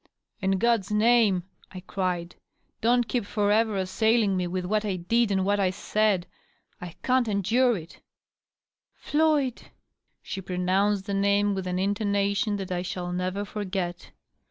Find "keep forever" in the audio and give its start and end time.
3.07-3.75